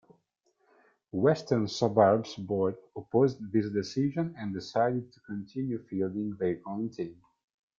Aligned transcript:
Western 1.11 1.67
Suburbs 1.67 2.33
board 2.35 2.75
opposed 2.95 3.37
this 3.51 3.69
decision 3.69 4.33
and 4.35 4.51
decided 4.51 5.13
to 5.13 5.19
continue 5.19 5.77
fielding 5.83 6.35
their 6.39 6.59
own 6.65 6.89
team. 6.89 7.21